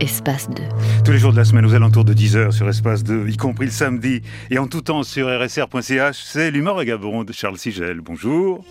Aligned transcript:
Espace 0.00 0.48
2. 0.50 0.62
Tous 1.04 1.12
les 1.12 1.18
jours 1.18 1.32
de 1.32 1.36
la 1.36 1.44
semaine 1.44 1.66
aux 1.66 1.74
alentours 1.74 2.04
de 2.04 2.14
10h 2.14 2.50
sur 2.50 2.68
Espace 2.68 3.04
2, 3.04 3.28
y 3.28 3.36
compris 3.36 3.66
le 3.66 3.72
samedi 3.72 4.22
et 4.50 4.58
en 4.58 4.66
tout 4.66 4.80
temps 4.80 5.02
sur 5.02 5.28
rsr.ch, 5.28 6.22
c'est 6.24 6.50
l'humour 6.50 6.76
vagabond 6.76 7.24
de 7.24 7.32
Charles 7.32 7.58
Sigel. 7.58 8.00
Bonjour. 8.00 8.64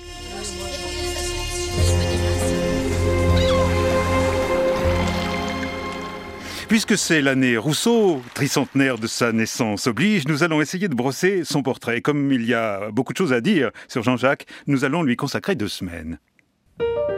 Puisque 6.68 6.98
c'est 6.98 7.22
l'année 7.22 7.56
Rousseau, 7.56 8.22
tricentenaire 8.34 8.98
de 8.98 9.08
sa 9.08 9.32
naissance 9.32 9.88
oblige, 9.88 10.28
nous 10.28 10.44
allons 10.44 10.62
essayer 10.62 10.90
de 10.90 10.96
brosser 10.96 11.46
son 11.46 11.64
portrait. 11.64 12.02
Comme 12.02 12.32
il 12.34 12.46
y 12.46 12.54
a 12.54 12.92
beaucoup 12.92 13.14
de 13.14 13.18
choses 13.18 13.32
à 13.32 13.40
dire 13.40 13.72
sur 13.88 14.04
Jean-Jacques, 14.04 14.46
nous 14.68 14.84
allons 14.84 15.02
lui 15.02 15.16
consacrer 15.16 15.56
deux 15.56 15.70
semaines. 15.70 16.20
Thank 16.80 17.10
you. 17.10 17.17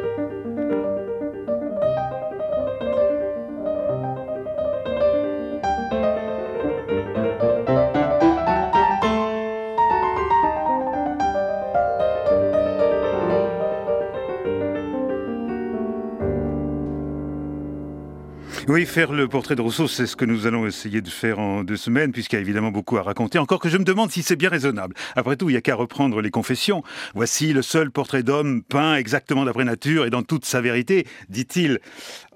Oui, 18.70 18.86
faire 18.86 19.14
le 19.14 19.28
portrait 19.28 19.56
de 19.56 19.62
Rousseau, 19.62 19.88
c'est 19.88 20.06
ce 20.06 20.16
que 20.16 20.26
nous 20.26 20.46
allons 20.46 20.68
essayer 20.68 21.02
de 21.02 21.10
faire 21.10 21.40
en 21.40 21.64
deux 21.64 21.76
semaines, 21.76 22.12
puisqu'il 22.12 22.36
y 22.36 22.38
a 22.38 22.42
évidemment 22.42 22.70
beaucoup 22.70 22.98
à 22.98 23.02
raconter. 23.02 23.40
Encore 23.40 23.60
que 23.60 23.68
je 23.68 23.80
me 23.80 23.84
demande 23.84 24.12
si 24.12 24.22
c'est 24.22 24.36
bien 24.36 24.50
raisonnable. 24.50 24.94
Après 25.16 25.38
tout, 25.38 25.50
il 25.50 25.54
n'y 25.54 25.58
a 25.58 25.62
qu'à 25.62 25.74
reprendre 25.74 26.22
les 26.22 26.30
confessions. 26.30 26.84
Voici 27.16 27.52
le 27.52 27.64
seul 27.64 27.90
portrait 27.90 28.22
d'homme 28.22 28.62
peint 28.62 28.94
exactement 28.94 29.44
d'après 29.44 29.64
nature 29.64 30.06
et 30.06 30.12
dans 30.12 30.22
toute 30.22 30.46
sa 30.46 30.62
vérité, 30.62 31.08
dit-il 31.30 31.80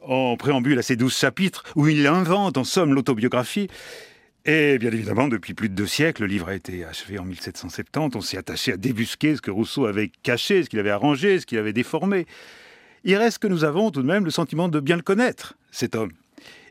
en 0.02 0.36
préambule 0.36 0.80
à 0.80 0.82
ces 0.82 0.95
douze 0.95 1.16
chapitres, 1.16 1.66
où 1.76 1.88
il 1.88 2.08
invente 2.08 2.58
en 2.58 2.64
somme 2.64 2.95
l'autobiographie. 2.95 3.67
Et 4.44 4.80
bien 4.80 4.92
évidemment, 4.92 5.28
depuis 5.28 5.54
plus 5.54 5.70
de 5.70 5.76
deux 5.76 5.86
siècles, 5.86 6.23
le 6.23 6.30
livre 6.30 6.48
a 6.48 6.56
été 6.56 6.84
achevé 6.84 7.20
en 7.20 7.26
1770. 7.26 8.16
On 8.16 8.22
s'est 8.22 8.39
attaché 8.39 8.73
à 8.73 8.78
débusquer 8.78 9.36
ce 9.36 9.42
que 9.44 9.52
Rousseau 9.52 9.86
avait 9.86 10.11
caché, 10.23 10.64
ce 10.64 10.70
qu'il 10.72 10.80
avait 10.80 10.89
arrangé, 10.89 11.39
ce 11.39 11.45
qu'il 11.45 11.59
avait 11.59 11.73
déformé. 11.73 12.26
Il 13.04 13.17
reste 13.17 13.38
que 13.38 13.48
nous 13.48 13.66
avons 13.66 13.92
tout 13.92 14.02
de 14.02 14.08
même 14.08 14.26
le 14.26 14.31
sentiment 14.31 14.67
de 14.67 14.80
bien 14.80 14.95
le 14.95 15.04
connaître, 15.04 15.54
cet 15.70 15.94
homme 15.94 16.09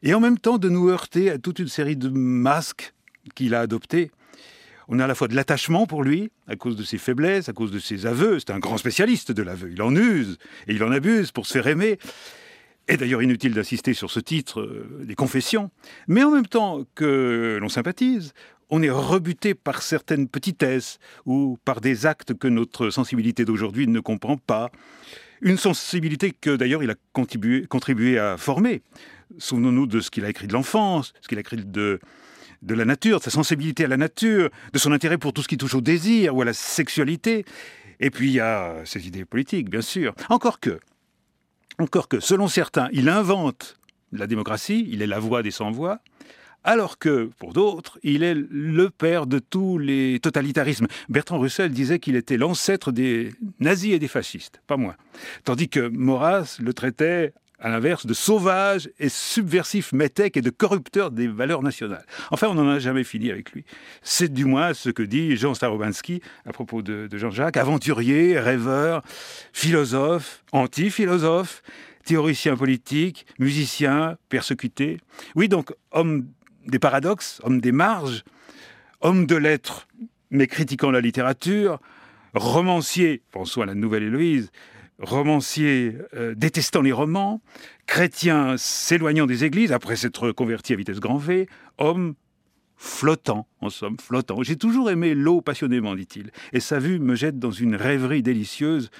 et 0.02 0.14
en 0.14 0.20
même 0.20 0.38
temps 0.38 0.58
de 0.58 0.68
nous 0.68 0.88
heurter 0.88 1.30
à 1.30 1.38
toute 1.38 1.58
une 1.58 1.68
série 1.68 1.96
de 1.96 2.08
masques 2.08 2.92
qu'il 3.34 3.54
a 3.54 3.60
adoptés. 3.60 4.10
On 4.88 4.98
a 4.98 5.04
à 5.04 5.06
la 5.06 5.14
fois 5.14 5.28
de 5.28 5.34
l'attachement 5.34 5.86
pour 5.86 6.02
lui, 6.02 6.30
à 6.48 6.56
cause 6.56 6.76
de 6.76 6.82
ses 6.82 6.98
faiblesses, 6.98 7.48
à 7.48 7.52
cause 7.52 7.70
de 7.70 7.78
ses 7.78 8.04
aveux. 8.04 8.38
C'est 8.38 8.50
un 8.50 8.58
grand 8.58 8.78
spécialiste 8.78 9.32
de 9.32 9.42
l'aveu. 9.42 9.70
Il 9.70 9.80
en 9.80 9.94
use 9.94 10.38
et 10.66 10.74
il 10.74 10.82
en 10.82 10.90
abuse 10.90 11.30
pour 11.30 11.46
se 11.46 11.52
faire 11.52 11.66
aimer. 11.68 11.98
Et 12.88 12.96
d'ailleurs 12.96 13.22
inutile 13.22 13.54
d'insister 13.54 13.94
sur 13.94 14.10
ce 14.10 14.18
titre 14.18 14.60
euh, 14.60 15.04
des 15.04 15.14
confessions. 15.14 15.70
Mais 16.08 16.24
en 16.24 16.32
même 16.32 16.46
temps 16.46 16.84
que 16.96 17.58
l'on 17.60 17.68
sympathise, 17.68 18.32
on 18.70 18.82
est 18.82 18.90
rebuté 18.90 19.54
par 19.54 19.82
certaines 19.82 20.28
petitesses 20.28 20.98
ou 21.26 21.58
par 21.64 21.80
des 21.80 22.06
actes 22.06 22.34
que 22.34 22.48
notre 22.48 22.90
sensibilité 22.90 23.44
d'aujourd'hui 23.44 23.86
ne 23.86 24.00
comprend 24.00 24.36
pas. 24.36 24.70
Une 25.42 25.56
sensibilité 25.56 26.30
que 26.30 26.54
d'ailleurs 26.54 26.82
il 26.82 26.90
a 26.90 26.94
contribué, 27.12 28.18
à 28.18 28.36
former. 28.36 28.82
Souvenons-nous 29.38 29.86
de 29.86 30.00
ce 30.00 30.10
qu'il 30.10 30.24
a 30.24 30.30
écrit 30.30 30.46
de 30.46 30.52
l'enfance, 30.52 31.12
ce 31.20 31.28
qu'il 31.28 31.38
a 31.38 31.40
écrit 31.40 31.56
de, 31.56 31.98
de 32.62 32.74
la 32.74 32.84
nature, 32.84 33.18
de 33.18 33.24
sa 33.24 33.30
sensibilité 33.30 33.84
à 33.84 33.88
la 33.88 33.96
nature, 33.96 34.50
de 34.72 34.78
son 34.78 34.92
intérêt 34.92 35.18
pour 35.18 35.32
tout 35.32 35.42
ce 35.42 35.48
qui 35.48 35.56
touche 35.56 35.74
au 35.74 35.80
désir 35.80 36.36
ou 36.36 36.42
à 36.42 36.44
la 36.44 36.52
sexualité. 36.52 37.44
Et 37.98 38.10
puis 38.10 38.28
il 38.28 38.34
y 38.34 38.40
a 38.40 38.76
ses 38.84 39.06
idées 39.06 39.24
politiques, 39.24 39.68
bien 39.68 39.82
sûr. 39.82 40.14
Encore 40.28 40.60
que, 40.60 40.78
encore 41.78 42.08
que, 42.08 42.20
selon 42.20 42.46
certains, 42.46 42.88
il 42.92 43.08
invente 43.08 43.76
la 44.12 44.26
démocratie, 44.26 44.86
il 44.90 45.02
est 45.02 45.06
la 45.06 45.18
voix 45.18 45.42
des 45.42 45.50
sans-voix, 45.50 46.00
alors 46.64 46.98
que, 46.98 47.30
pour 47.38 47.52
d'autres, 47.52 47.98
il 48.02 48.22
est 48.22 48.34
le 48.34 48.90
père 48.90 49.26
de 49.26 49.38
tous 49.38 49.78
les 49.78 50.20
totalitarismes. 50.20 50.86
Bertrand 51.08 51.38
Russell 51.38 51.70
disait 51.70 51.98
qu'il 51.98 52.16
était 52.16 52.36
l'ancêtre 52.36 52.92
des 52.92 53.32
nazis 53.60 53.94
et 53.94 53.98
des 53.98 54.08
fascistes, 54.08 54.62
pas 54.66 54.76
moi. 54.76 54.96
Tandis 55.44 55.68
que 55.68 55.88
Maurras 55.88 56.58
le 56.60 56.72
traitait 56.72 57.32
à 57.62 57.68
l'inverse, 57.68 58.06
de 58.06 58.14
sauvage 58.14 58.90
et 58.98 59.08
subversif 59.08 59.92
métèque 59.92 60.36
et 60.36 60.42
de 60.42 60.50
corrupteur 60.50 61.12
des 61.12 61.28
valeurs 61.28 61.62
nationales. 61.62 62.04
Enfin, 62.32 62.48
on 62.48 62.54
n'en 62.54 62.68
a 62.68 62.80
jamais 62.80 63.04
fini 63.04 63.30
avec 63.30 63.52
lui. 63.52 63.64
C'est 64.02 64.32
du 64.32 64.44
moins 64.44 64.74
ce 64.74 64.90
que 64.90 65.02
dit 65.02 65.36
Jean 65.36 65.54
Starobinsky 65.54 66.20
à 66.44 66.52
propos 66.52 66.82
de, 66.82 67.08
Jean-Jacques, 67.12 67.56
aventurier, 67.56 68.38
rêveur, 68.38 69.02
philosophe, 69.52 70.42
anti-philosophe, 70.50 71.62
théoricien 72.04 72.56
politique, 72.56 73.26
musicien, 73.38 74.16
persécuté. 74.28 74.98
Oui, 75.36 75.48
donc 75.48 75.72
homme 75.92 76.26
des 76.66 76.78
paradoxes, 76.78 77.40
homme 77.44 77.60
des 77.60 77.72
marges, 77.72 78.24
homme 79.00 79.26
de 79.26 79.36
lettres, 79.36 79.88
mais 80.30 80.46
critiquant 80.46 80.90
la 80.90 81.00
littérature, 81.00 81.80
romancier, 82.34 83.22
pensons 83.30 83.62
à 83.62 83.66
la 83.66 83.74
Nouvelle 83.74 84.04
Héloïse, 84.04 84.50
romancier 84.98 85.96
euh, 86.14 86.34
détestant 86.34 86.80
les 86.80 86.92
romans, 86.92 87.40
chrétien 87.86 88.56
s'éloignant 88.56 89.26
des 89.26 89.44
églises 89.44 89.72
après 89.72 89.96
s'être 89.96 90.32
converti 90.32 90.72
à 90.72 90.76
vitesse 90.76 91.00
grand 91.00 91.18
V, 91.18 91.48
homme 91.78 92.14
flottant, 92.76 93.46
en 93.60 93.70
somme, 93.70 93.96
flottant. 94.00 94.42
J'ai 94.42 94.56
toujours 94.56 94.90
aimé 94.90 95.14
l'eau 95.14 95.40
passionnément, 95.40 95.94
dit-il, 95.94 96.30
et 96.52 96.60
sa 96.60 96.78
vue 96.78 96.98
me 96.98 97.14
jette 97.14 97.38
dans 97.38 97.50
une 97.50 97.76
rêverie 97.76 98.22
délicieuse, 98.22 98.90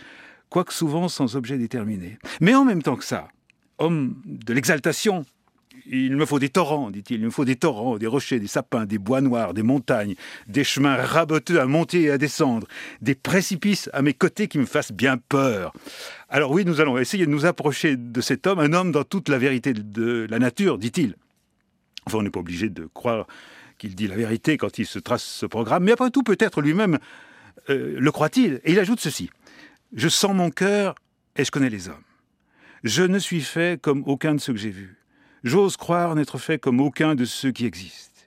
quoique 0.50 0.73
souvent 0.73 1.09
sans 1.09 1.37
objet 1.37 1.59
déterminé. 1.59 2.19
Mais 2.41 2.55
en 2.55 2.65
même 2.65 2.83
temps 2.83 2.97
que 2.97 3.05
ça, 3.05 3.29
homme 3.79 4.21
de 4.25 4.53
l'exaltation, 4.53 5.25
il 5.87 6.16
me 6.16 6.27
faut 6.27 6.38
des 6.38 6.49
torrents, 6.49 6.91
dit-il. 6.91 7.21
Il 7.21 7.25
me 7.25 7.31
faut 7.31 7.44
des 7.44 7.56
torrents, 7.56 7.99
des 7.99 8.06
rochers, 8.06 8.41
des 8.41 8.47
sapins, 8.47 8.87
des 8.87 8.99
bois 8.99 9.21
noirs, 9.21 9.55
des 9.55 9.62
montagnes, 9.62 10.15
des 10.47 10.65
chemins 10.65 10.97
raboteux 10.97 11.60
à 11.60 11.66
monter 11.66 12.03
et 12.03 12.10
à 12.10 12.19
descendre, 12.19 12.66
des 13.00 13.15
précipices 13.15 13.91
à 13.93 14.03
mes 14.03 14.15
côtés 14.15 14.49
qui 14.49 14.59
me 14.59 14.66
fassent 14.66 14.93
bien 14.93 15.16
peur. 15.16 15.72
Alors 16.28 16.50
oui, 16.50 16.65
nous 16.65 16.81
allons 16.81 16.99
essayer 16.99 17.27
de 17.27 17.31
nous 17.31 17.47
approcher 17.47 17.97
de 17.97 18.21
cet 18.21 18.47
homme, 18.47 18.59
un 18.59 18.72
homme 18.72 18.93
dans 18.93 19.05
toute 19.05 19.28
la 19.28 19.38
vérité 19.38 19.72
de 19.72 20.27
la 20.31 20.38
nature, 20.38 20.78
dit-il. 20.78 21.16
Enfin, 22.06 22.19
on 22.19 22.22
n'est 22.22 22.31
pas 22.31 22.41
obligé 22.41 22.69
de 22.69 22.88
croire 22.93 23.27
qu'il 23.78 23.94
dit 23.94 24.06
la 24.06 24.16
vérité 24.16 24.56
quand 24.56 24.78
il 24.78 24.87
se 24.87 24.99
trace 24.99 25.25
ce 25.25 25.47
programme, 25.47 25.84
mais 25.84 25.93
après 25.93 26.11
tout, 26.11 26.22
peut-être 26.22 26.61
lui-même 26.61 26.99
euh, 27.71 27.97
le 27.99 28.12
croit-il. 28.12 28.61
Et 28.65 28.72
il 28.72 28.78
ajoute 28.78 29.00
ceci. 29.00 29.31
Je 29.94 30.09
sens 30.09 30.34
mon 30.34 30.50
cœur 30.50 30.94
et 31.37 31.44
je 31.44 31.50
connais 31.50 31.71
les 31.71 31.88
hommes. 31.88 32.05
Je 32.82 33.03
ne 33.03 33.19
suis 33.19 33.43
fait 33.43 33.81
comme 33.81 34.03
aucun 34.06 34.34
de 34.34 34.41
ceux 34.41 34.53
que 34.53 34.59
j'ai 34.59 34.71
vus. 34.71 35.02
J'ose 35.45 35.77
croire 35.77 36.15
n'être 36.15 36.39
fait 36.39 36.59
comme 36.59 36.81
aucun 36.81 37.15
de 37.15 37.25
ceux 37.25 37.51
qui 37.51 37.67
existent. 37.67 38.21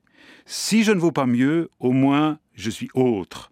Si 0.46 0.84
je 0.84 0.92
ne 0.92 1.00
vaux 1.00 1.14
pas 1.14 1.26
mieux, 1.26 1.70
au 1.80 1.92
moins 1.92 2.40
je 2.56 2.70
suis 2.70 2.90
autre. 2.94 3.52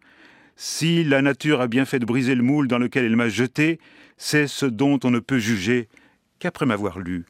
Si 0.56 1.04
la 1.04 1.22
nature 1.22 1.62
a 1.62 1.68
bien 1.68 1.86
fait 1.86 2.00
de 2.00 2.06
briser 2.06 2.36
le 2.36 2.44
moule 2.44 2.68
dans 2.68 2.78
lequel 2.78 3.06
elle 3.06 3.16
m'a 3.16 3.30
jeté, 3.30 3.80
c'est 4.18 4.48
ce 4.48 4.66
dont 4.66 5.00
on 5.04 5.12
ne 5.12 5.20
peut 5.20 5.40
juger 5.40 5.88
qu'après 6.40 6.66
m'avoir 6.66 7.00
lu. 7.00 7.26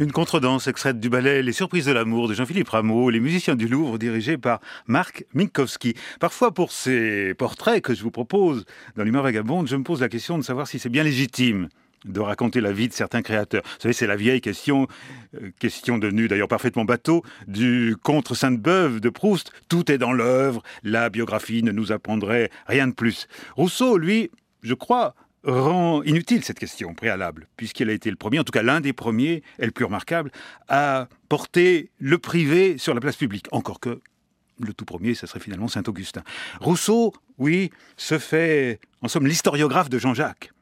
Une 0.00 0.12
contredanse 0.12 0.66
extraite 0.66 0.98
du 0.98 1.10
ballet 1.10 1.42
Les 1.42 1.52
Surprises 1.52 1.84
de 1.84 1.92
l'amour 1.92 2.26
de 2.26 2.32
Jean-Philippe 2.32 2.70
Rameau, 2.70 3.10
les 3.10 3.20
musiciens 3.20 3.54
du 3.54 3.68
Louvre 3.68 3.98
dirigés 3.98 4.38
par 4.38 4.60
Marc 4.86 5.26
Minkowski. 5.34 5.92
Parfois, 6.20 6.54
pour 6.54 6.72
ces 6.72 7.34
portraits 7.34 7.82
que 7.82 7.92
je 7.92 8.02
vous 8.02 8.10
propose 8.10 8.64
dans 8.96 9.04
l'humeur 9.04 9.22
vagabonde, 9.22 9.68
je 9.68 9.76
me 9.76 9.82
pose 9.82 10.00
la 10.00 10.08
question 10.08 10.38
de 10.38 10.42
savoir 10.42 10.66
si 10.68 10.78
c'est 10.78 10.88
bien 10.88 11.04
légitime 11.04 11.68
de 12.06 12.18
raconter 12.18 12.62
la 12.62 12.72
vie 12.72 12.88
de 12.88 12.94
certains 12.94 13.20
créateurs. 13.20 13.60
Vous 13.62 13.82
savez, 13.82 13.92
c'est 13.92 14.06
la 14.06 14.16
vieille 14.16 14.40
question, 14.40 14.88
euh, 15.34 15.50
question 15.58 15.98
devenue 15.98 16.28
d'ailleurs 16.28 16.48
parfaitement 16.48 16.86
bateau, 16.86 17.22
du 17.46 17.94
contre 18.02 18.34
Sainte-Beuve 18.34 19.00
de 19.00 19.10
Proust. 19.10 19.52
Tout 19.68 19.92
est 19.92 19.98
dans 19.98 20.14
l'œuvre, 20.14 20.62
la 20.82 21.10
biographie 21.10 21.62
ne 21.62 21.72
nous 21.72 21.92
apprendrait 21.92 22.48
rien 22.66 22.86
de 22.86 22.94
plus. 22.94 23.28
Rousseau, 23.54 23.98
lui, 23.98 24.30
je 24.62 24.72
crois, 24.72 25.14
rend 25.44 26.02
inutile 26.02 26.44
cette 26.44 26.58
question 26.58 26.94
préalable, 26.94 27.48
puisqu'il 27.56 27.88
a 27.88 27.92
été 27.92 28.10
le 28.10 28.16
premier, 28.16 28.38
en 28.38 28.44
tout 28.44 28.52
cas 28.52 28.62
l'un 28.62 28.80
des 28.80 28.92
premiers 28.92 29.42
et 29.58 29.64
le 29.64 29.70
plus 29.70 29.84
remarquable, 29.84 30.30
à 30.68 31.08
porter 31.28 31.90
le 31.98 32.18
privé 32.18 32.78
sur 32.78 32.94
la 32.94 33.00
place 33.00 33.16
publique. 33.16 33.46
Encore 33.52 33.80
que 33.80 34.00
le 34.60 34.74
tout 34.74 34.84
premier, 34.84 35.14
ce 35.14 35.26
serait 35.26 35.40
finalement 35.40 35.68
Saint-Augustin. 35.68 36.22
Rousseau, 36.60 37.14
oui, 37.38 37.70
se 37.96 38.18
fait, 38.18 38.80
en 39.00 39.08
somme, 39.08 39.26
l'historiographe 39.26 39.88
de 39.88 39.98
Jean-Jacques. 39.98 40.52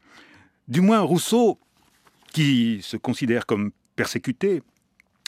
Du 0.68 0.80
moins, 0.80 1.00
Rousseau, 1.00 1.58
qui 2.32 2.80
se 2.82 2.96
considère 2.96 3.46
comme 3.46 3.72
persécuté, 3.96 4.62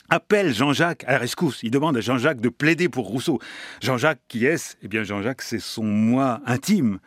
appelle 0.09 0.55
Jean-Jacques 0.55 1.05
à 1.07 1.13
la 1.13 1.19
rescousse. 1.19 1.61
Il 1.63 1.71
demande 1.71 1.97
à 1.97 2.01
Jean-Jacques 2.01 2.41
de 2.41 2.49
plaider 2.49 2.89
pour 2.89 3.07
Rousseau. 3.07 3.41
Jean-Jacques, 3.81 4.21
qui 4.29 4.45
est-ce? 4.45 4.77
Eh 4.83 4.89
bien, 4.89 5.03
Jean-Jacques, 5.03 5.43
c'est 5.43 5.61
son 5.61 5.85
moi 5.85 6.41
intime 6.47 7.01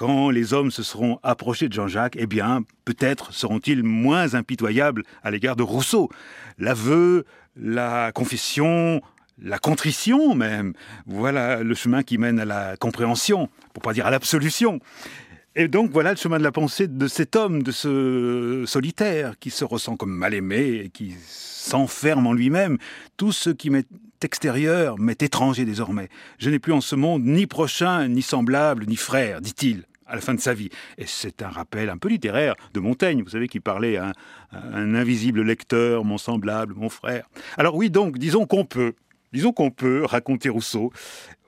quand 0.00 0.30
les 0.30 0.54
hommes 0.54 0.70
se 0.70 0.82
seront 0.82 1.18
approchés 1.22 1.68
de 1.68 1.74
Jean-Jacques, 1.74 2.16
eh 2.18 2.26
bien, 2.26 2.62
peut-être 2.86 3.34
seront-ils 3.34 3.82
moins 3.82 4.32
impitoyables 4.32 5.02
à 5.22 5.30
l'égard 5.30 5.56
de 5.56 5.62
Rousseau. 5.62 6.08
L'aveu, 6.56 7.26
la 7.54 8.10
confession, 8.10 9.02
la 9.42 9.58
contrition 9.58 10.34
même, 10.34 10.72
voilà 11.04 11.62
le 11.62 11.74
chemin 11.74 12.02
qui 12.02 12.16
mène 12.16 12.40
à 12.40 12.46
la 12.46 12.78
compréhension, 12.78 13.50
pour 13.74 13.82
pas 13.82 13.92
dire 13.92 14.06
à 14.06 14.10
l'absolution. 14.10 14.80
Et 15.54 15.68
donc 15.68 15.90
voilà 15.90 16.12
le 16.12 16.16
chemin 16.16 16.38
de 16.38 16.44
la 16.44 16.52
pensée 16.52 16.88
de 16.88 17.06
cet 17.06 17.36
homme, 17.36 17.62
de 17.62 17.70
ce 17.70 18.64
solitaire 18.66 19.38
qui 19.38 19.50
se 19.50 19.66
ressent 19.66 19.96
comme 19.96 20.16
mal 20.16 20.32
aimé 20.32 20.80
et 20.82 20.88
qui 20.88 21.14
s'enferme 21.28 22.26
en 22.26 22.32
lui-même. 22.32 22.78
Tout 23.18 23.32
ce 23.32 23.50
qui 23.50 23.68
m'est 23.68 23.86
extérieur 24.22 24.98
m'est 24.98 25.22
étranger 25.22 25.66
désormais. 25.66 26.08
Je 26.38 26.48
n'ai 26.48 26.58
plus 26.58 26.72
en 26.72 26.80
ce 26.80 26.96
monde 26.96 27.22
ni 27.22 27.46
prochain, 27.46 28.08
ni 28.08 28.22
semblable, 28.22 28.86
ni 28.86 28.96
frère, 28.96 29.42
dit-il 29.42 29.84
à 30.10 30.16
la 30.16 30.20
fin 30.20 30.34
de 30.34 30.40
sa 30.40 30.52
vie. 30.52 30.68
Et 30.98 31.06
c'est 31.06 31.42
un 31.42 31.48
rappel 31.48 31.88
un 31.88 31.96
peu 31.96 32.08
littéraire 32.08 32.54
de 32.74 32.80
Montaigne, 32.80 33.22
vous 33.22 33.30
savez, 33.30 33.48
qui 33.48 33.60
parlait 33.60 33.96
à 33.96 34.12
un, 34.52 34.94
invisible 34.94 35.42
lecteur, 35.42 36.04
mon 36.04 36.18
semblable, 36.18 36.74
mon 36.74 36.88
frère. 36.88 37.28
Alors 37.56 37.76
oui, 37.76 37.90
donc, 37.90 38.18
disons 38.18 38.46
qu'on 38.46 38.64
peut, 38.64 38.94
disons 39.32 39.52
qu'on 39.52 39.70
peut 39.70 40.04
raconter 40.04 40.48
Rousseau. 40.48 40.92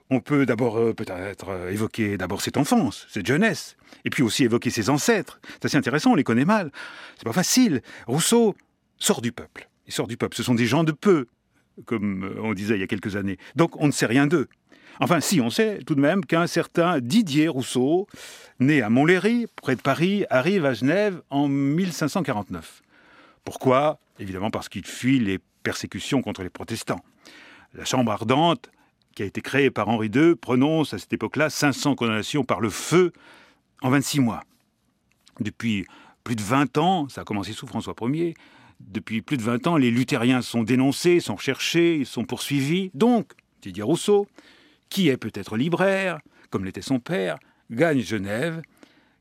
On 0.09 0.19
peut 0.19 0.45
d'abord 0.45 0.77
euh, 0.77 0.93
peut-être 0.93 1.49
euh, 1.49 1.71
évoquer 1.71 2.17
d'abord 2.17 2.41
cette 2.41 2.57
enfance, 2.57 3.07
cette 3.09 3.25
jeunesse, 3.25 3.77
et 4.05 4.09
puis 4.09 4.21
aussi 4.21 4.43
évoquer 4.43 4.69
ses 4.69 4.89
ancêtres. 4.89 5.39
C'est 5.53 5.65
assez 5.65 5.77
intéressant, 5.77 6.11
on 6.11 6.15
les 6.15 6.23
connaît 6.23 6.45
mal. 6.45 6.71
C'est 7.15 7.25
pas 7.25 7.33
facile. 7.33 7.81
Rousseau 8.05 8.55
sort 8.99 9.21
du 9.21 9.31
peuple. 9.31 9.69
Il 9.87 9.93
sort 9.93 10.07
du 10.07 10.17
peuple. 10.17 10.35
Ce 10.37 10.43
sont 10.43 10.55
des 10.55 10.65
gens 10.65 10.83
de 10.83 10.91
peu, 10.91 11.27
comme 11.85 12.25
euh, 12.25 12.41
on 12.41 12.53
disait 12.53 12.75
il 12.75 12.81
y 12.81 12.83
a 12.83 12.87
quelques 12.87 13.15
années. 13.15 13.37
Donc 13.55 13.81
on 13.81 13.87
ne 13.87 13.91
sait 13.91 14.05
rien 14.05 14.27
d'eux. 14.27 14.47
Enfin, 14.99 15.19
si, 15.19 15.41
on 15.41 15.49
sait 15.49 15.79
tout 15.85 15.95
de 15.95 16.01
même 16.01 16.25
qu'un 16.25 16.47
certain 16.47 16.99
Didier 16.99 17.47
Rousseau, 17.47 18.07
né 18.59 18.81
à 18.81 18.89
Montlhéry, 18.89 19.47
près 19.61 19.75
de 19.75 19.81
Paris, 19.81 20.25
arrive 20.29 20.65
à 20.65 20.73
Genève 20.73 21.21
en 21.29 21.47
1549. 21.47 22.81
Pourquoi? 23.43 23.99
Évidemment 24.19 24.51
parce 24.51 24.69
qu'il 24.69 24.85
fuit 24.85 25.19
les 25.19 25.39
persécutions 25.63 26.21
contre 26.21 26.43
les 26.43 26.49
protestants. 26.49 27.03
La 27.73 27.85
Chambre 27.85 28.11
ardente, 28.11 28.69
qui 29.15 29.23
a 29.23 29.25
été 29.25 29.41
créée 29.41 29.71
par 29.71 29.89
Henri 29.89 30.09
II, 30.13 30.35
prononce 30.35 30.93
à 30.93 30.99
cette 30.99 31.13
époque-là 31.13 31.49
500 31.49 31.95
condamnations 31.95 32.43
par 32.43 32.61
le 32.61 32.69
feu 32.69 33.11
en 33.81 33.89
26 33.89 34.19
mois. 34.19 34.43
Depuis 35.39 35.85
plus 36.23 36.35
de 36.35 36.41
20 36.41 36.77
ans, 36.77 37.09
ça 37.09 37.21
a 37.21 37.23
commencé 37.23 37.53
sous 37.53 37.67
François 37.67 37.95
Ier, 38.01 38.35
depuis 38.79 39.21
plus 39.21 39.37
de 39.37 39.43
20 39.43 39.67
ans, 39.67 39.77
les 39.77 39.91
luthériens 39.91 40.41
sont 40.41 40.63
dénoncés, 40.63 41.19
sont 41.19 41.35
recherchés, 41.35 42.05
sont 42.05 42.25
poursuivis. 42.25 42.91
Donc, 42.93 43.31
Didier 43.61 43.83
Rousseau, 43.83 44.27
qui 44.93 45.09
est 45.09 45.17
peut-être 45.17 45.57
libraire, 45.57 46.19
comme 46.51 46.65
l'était 46.65 46.83
son 46.83 46.99
père, 46.99 47.39
gagne 47.71 48.01
Genève, 48.01 48.61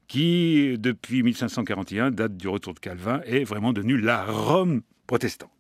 qui, 0.06 0.76
depuis 0.78 1.22
1541, 1.22 2.10
date 2.10 2.36
du 2.36 2.46
retour 2.46 2.74
de 2.74 2.78
Calvin, 2.78 3.22
est 3.24 3.44
vraiment 3.44 3.72
devenue 3.72 3.96
la 3.96 4.22
Rome 4.22 4.82
protestante. 5.06 5.50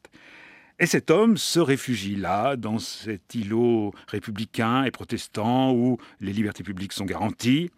Et 0.78 0.84
cet 0.84 1.10
homme 1.10 1.38
se 1.38 1.60
réfugie 1.60 2.14
là, 2.14 2.56
dans 2.56 2.78
cet 2.78 3.34
îlot 3.34 3.94
républicain 4.06 4.84
et 4.84 4.90
protestant 4.90 5.72
où 5.72 5.96
les 6.20 6.34
libertés 6.34 6.62
publiques 6.62 6.92
sont 6.92 7.06
garanties. 7.06 7.70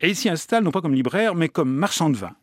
Et 0.00 0.10
il 0.10 0.14
s'y 0.14 0.28
installe 0.28 0.62
non 0.62 0.70
pas 0.70 0.80
comme 0.80 0.94
libraire, 0.94 1.34
mais 1.34 1.48
comme 1.48 1.74
marchand 1.74 2.10
de 2.10 2.18
vin. 2.18 2.36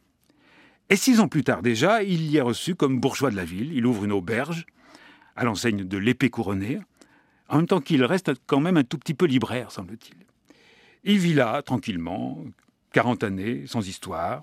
Et 0.90 0.98
six 0.98 1.22
ans 1.22 1.30
plus 1.30 1.46
tard 1.46 1.62
déjà, 1.62 2.04
il 2.04 2.30
y 2.30 2.36
est 2.36 2.42
reçu 2.42 2.76
comme 2.76 3.00
bourgeois 3.00 3.32
de 3.32 3.38
la 3.38 3.46
ville. 3.46 3.72
Il 3.72 3.86
ouvre 3.86 4.04
une 4.04 4.12
auberge 4.12 4.66
à 5.38 5.46
l'enseigne 5.46 5.86
de 5.86 5.98
l'épée 5.98 6.30
couronnée 6.30 6.80
en 7.50 7.58
même 7.58 7.68
temps 7.68 7.82
qu'il 7.82 8.04
reste 8.04 8.32
quand 8.46 8.60
même 8.60 8.78
un 8.78 8.84
tout 8.84 8.98
petit 8.98 9.14
peu 9.14 9.26
libraire, 9.26 9.72
semble-t-il. 9.72 10.16
Il 11.04 11.20
vit 11.20 11.34
là, 11.34 11.62
tranquillement, 11.62 12.44
40 12.94 13.24
années, 13.24 13.64
sans 13.68 13.88
histoire, 13.88 14.42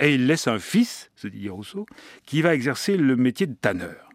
et 0.00 0.14
il 0.14 0.26
laisse 0.26 0.46
un 0.46 0.58
fils, 0.58 1.10
se 1.16 1.26
dit 1.26 1.48
Rousseau, 1.48 1.86
qui 2.24 2.42
va 2.42 2.54
exercer 2.54 2.96
le 2.96 3.16
métier 3.16 3.46
de 3.46 3.54
tanneur. 3.54 4.10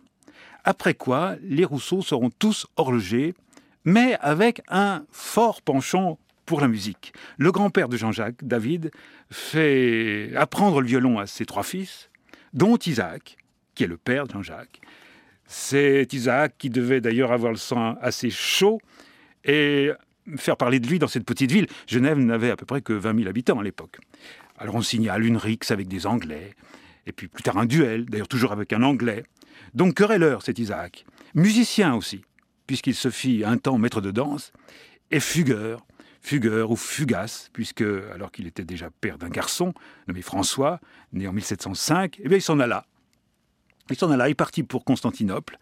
Après 0.63 0.93
quoi, 0.93 1.35
les 1.41 1.65
Rousseau 1.65 2.01
seront 2.01 2.29
tous 2.29 2.67
horlogers, 2.77 3.33
mais 3.83 4.15
avec 4.21 4.61
un 4.69 5.05
fort 5.11 5.61
penchant 5.61 6.19
pour 6.45 6.61
la 6.61 6.67
musique. 6.67 7.13
Le 7.37 7.51
grand-père 7.51 7.89
de 7.89 7.97
Jean-Jacques, 7.97 8.43
David, 8.43 8.91
fait 9.29 10.31
apprendre 10.35 10.81
le 10.81 10.87
violon 10.87 11.19
à 11.19 11.27
ses 11.27 11.45
trois 11.45 11.63
fils, 11.63 12.09
dont 12.53 12.77
Isaac, 12.77 13.37
qui 13.75 13.83
est 13.83 13.87
le 13.87 13.97
père 13.97 14.27
de 14.27 14.33
Jean-Jacques, 14.33 14.79
c'est 15.53 16.11
Isaac 16.13 16.55
qui 16.57 16.69
devait 16.71 16.99
d'ailleurs 16.99 17.31
avoir 17.31 17.51
le 17.51 17.57
sang 17.57 17.95
assez 18.01 18.31
chaud 18.31 18.81
et 19.45 19.91
faire 20.35 20.57
parler 20.57 20.79
de 20.79 20.87
lui 20.87 20.97
dans 20.97 21.07
cette 21.07 21.25
petite 21.25 21.51
ville. 21.51 21.67
Genève 21.87 22.17
n'avait 22.17 22.49
à 22.49 22.55
peu 22.55 22.65
près 22.65 22.81
que 22.81 22.93
20 22.93 23.17
000 23.17 23.29
habitants 23.29 23.59
à 23.59 23.63
l'époque. 23.63 23.99
Alors 24.57 24.75
on 24.75 24.81
signale 24.81 25.23
une 25.23 25.37
rixe 25.37 25.69
avec 25.69 25.87
des 25.87 26.07
Anglais, 26.07 26.55
et 27.05 27.11
puis 27.11 27.27
plus 27.27 27.43
tard 27.43 27.57
un 27.59 27.65
duel, 27.65 28.05
d'ailleurs 28.05 28.27
toujours 28.27 28.51
avec 28.51 28.73
un 28.73 28.81
Anglais. 28.81 29.23
Donc 29.75 29.93
querelleur, 29.93 30.41
cet 30.41 30.57
Isaac. 30.57 31.05
Musicien 31.35 31.93
aussi, 31.93 32.25
puisqu'il 32.65 32.95
se 32.95 33.11
fit 33.11 33.43
un 33.45 33.57
temps 33.57 33.77
maître 33.77 34.01
de 34.01 34.09
danse, 34.09 34.53
et 35.11 35.19
fugueur, 35.19 35.85
fugueur 36.19 36.71
ou 36.71 36.75
fugace, 36.75 37.49
puisque, 37.53 37.83
alors 38.13 38.31
qu'il 38.31 38.47
était 38.47 38.65
déjà 38.65 38.89
père 38.89 39.19
d'un 39.19 39.29
garçon, 39.29 39.73
nommé 40.07 40.23
François, 40.23 40.79
né 41.11 41.27
en 41.27 41.33
1705, 41.33 42.19
eh 42.23 42.27
bien 42.27 42.37
il 42.37 42.41
s'en 42.41 42.59
alla 42.59 42.87
il 43.89 43.97
s'en 43.97 44.11
alla, 44.11 44.29
il 44.29 44.35
partit 44.35 44.63
pour 44.63 44.85
Constantinople. 44.85 45.57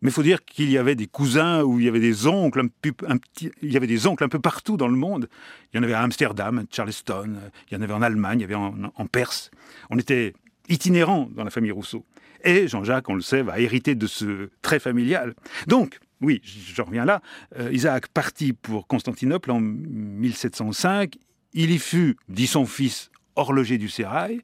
Mais 0.00 0.10
il 0.10 0.12
faut 0.12 0.22
dire 0.22 0.44
qu'il 0.44 0.70
y 0.70 0.78
avait 0.78 0.94
des 0.94 1.06
cousins 1.06 1.62
ou 1.62 1.80
il 1.80 1.86
y 1.86 1.88
avait 1.88 2.00
des 2.00 2.26
oncles 2.26 2.60
un, 2.60 2.68
petit, 3.16 3.50
il 3.62 3.72
y 3.72 3.76
avait 3.76 3.88
des 3.88 4.06
oncles 4.06 4.22
un 4.22 4.28
peu 4.28 4.38
partout 4.38 4.76
dans 4.76 4.86
le 4.86 4.96
monde. 4.96 5.28
Il 5.72 5.76
y 5.76 5.80
en 5.80 5.82
avait 5.82 5.94
à 5.94 6.02
Amsterdam, 6.02 6.58
à 6.58 6.62
Charleston, 6.70 7.36
il 7.68 7.74
y 7.74 7.76
en 7.76 7.82
avait 7.82 7.94
en 7.94 8.02
Allemagne, 8.02 8.38
il 8.40 8.42
y 8.42 8.44
avait 8.44 8.54
en, 8.54 9.06
Perse. 9.10 9.50
On 9.90 9.98
était 9.98 10.34
itinérants 10.68 11.28
dans 11.34 11.42
la 11.42 11.50
famille 11.50 11.72
Rousseau. 11.72 12.04
Et 12.44 12.68
Jean-Jacques, 12.68 13.08
on 13.08 13.14
le 13.14 13.20
sait, 13.20 13.42
va 13.42 13.58
hériter 13.58 13.96
de 13.96 14.06
ce 14.06 14.50
trait 14.62 14.78
familial. 14.78 15.34
Donc, 15.66 15.98
oui, 16.20 16.40
je 16.44 16.80
reviens 16.80 17.04
là. 17.04 17.20
Euh, 17.58 17.72
Isaac 17.72 18.08
partit 18.08 18.52
pour 18.52 18.86
Constantinople 18.86 19.50
en 19.50 19.60
1705. 19.60 21.16
Il 21.54 21.72
y 21.72 21.78
fut, 21.78 22.16
dit 22.28 22.46
son 22.46 22.66
fils, 22.66 23.10
horloger 23.34 23.78
du 23.78 23.88
sérail. 23.88 24.42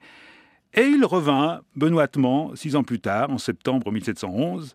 Et 0.76 0.86
il 0.86 1.04
revint 1.04 1.60
benoîtement 1.76 2.56
six 2.56 2.74
ans 2.74 2.82
plus 2.82 2.98
tard, 2.98 3.30
en 3.30 3.38
septembre 3.38 3.92
1711. 3.92 4.74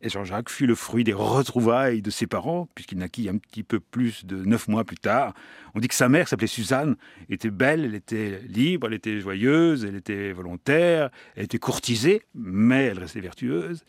Et 0.00 0.08
Jean-Jacques 0.08 0.50
fut 0.50 0.66
le 0.66 0.76
fruit 0.76 1.02
des 1.02 1.12
retrouvailles 1.12 2.02
de 2.02 2.10
ses 2.10 2.28
parents, 2.28 2.68
puisqu'il 2.74 2.98
naquit 2.98 3.28
un 3.28 3.38
petit 3.38 3.64
peu 3.64 3.80
plus 3.80 4.24
de 4.26 4.44
neuf 4.44 4.68
mois 4.68 4.84
plus 4.84 4.98
tard. 4.98 5.34
On 5.74 5.80
dit 5.80 5.88
que 5.88 5.94
sa 5.94 6.08
mère, 6.08 6.28
s'appelait 6.28 6.46
Suzanne, 6.46 6.96
était 7.28 7.50
belle, 7.50 7.84
elle 7.84 7.94
était 7.96 8.42
libre, 8.46 8.86
elle 8.86 8.94
était 8.94 9.18
joyeuse, 9.18 9.84
elle 9.84 9.96
était 9.96 10.32
volontaire, 10.32 11.10
elle 11.34 11.44
était 11.44 11.58
courtisée, 11.58 12.22
mais 12.34 12.84
elle 12.84 12.98
restait 13.00 13.20
vertueuse. 13.20 13.84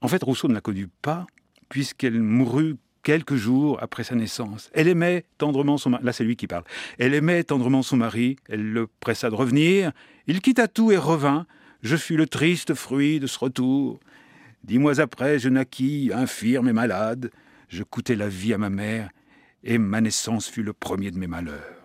En 0.00 0.08
fait, 0.08 0.22
Rousseau 0.22 0.48
ne 0.48 0.54
la 0.54 0.62
connut 0.62 0.88
pas, 1.02 1.26
puisqu'elle 1.68 2.22
mourut 2.22 2.76
quelques 3.02 3.34
jours 3.34 3.78
après 3.80 4.04
sa 4.04 4.14
naissance. 4.14 4.70
Elle 4.72 4.88
aimait 4.88 5.24
tendrement 5.38 5.78
son 5.78 5.90
mari. 5.90 6.04
Là, 6.04 6.12
c'est 6.12 6.24
lui 6.24 6.36
qui 6.36 6.46
parle. 6.46 6.64
Elle 6.98 7.14
aimait 7.14 7.44
tendrement 7.44 7.82
son 7.82 7.96
mari. 7.96 8.36
Elle 8.48 8.72
le 8.72 8.86
pressa 8.86 9.30
de 9.30 9.34
revenir. 9.34 9.92
Il 10.26 10.40
quitta 10.40 10.68
tout 10.68 10.92
et 10.92 10.96
revint. 10.96 11.46
Je 11.82 11.96
fus 11.96 12.16
le 12.16 12.26
triste 12.26 12.74
fruit 12.74 13.20
de 13.20 13.26
ce 13.26 13.38
retour. 13.38 14.00
Dix 14.64 14.78
mois 14.78 15.00
après, 15.00 15.38
je 15.38 15.48
naquis, 15.48 16.10
infirme 16.12 16.68
et 16.68 16.72
malade. 16.72 17.30
Je 17.68 17.82
coûtai 17.82 18.16
la 18.16 18.28
vie 18.28 18.52
à 18.52 18.58
ma 18.58 18.68
mère, 18.68 19.10
et 19.62 19.78
ma 19.78 20.00
naissance 20.00 20.48
fut 20.48 20.62
le 20.62 20.72
premier 20.72 21.10
de 21.10 21.18
mes 21.18 21.28
malheurs. 21.28 21.79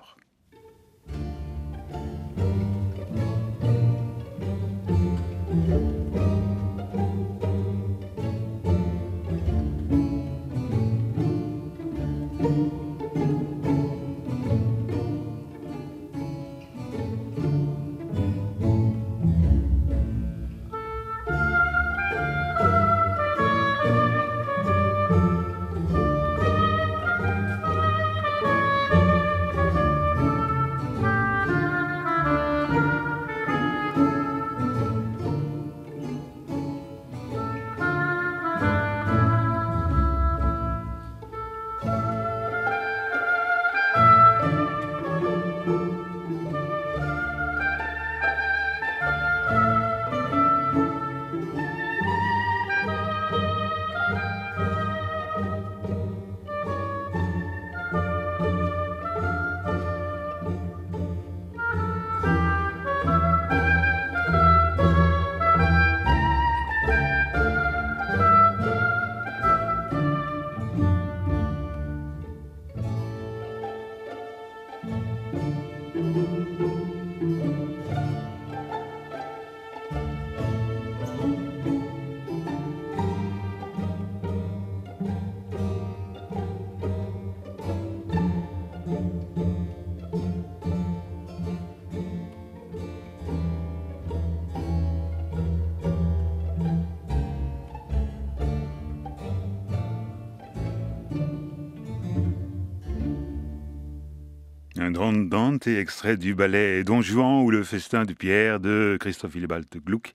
Un 104.97 105.13
Dante 105.13 105.67
extrait 105.67 106.15
du 106.15 106.35
ballet 106.35 106.83
Don 106.83 107.01
Juan 107.01 107.43
ou 107.43 107.51
le 107.51 107.63
festin 107.63 108.05
de 108.05 108.13
Pierre 108.13 108.59
de 108.59 108.97
Christophe 108.99 109.33
Willibald 109.33 109.65
Gluck, 109.85 110.13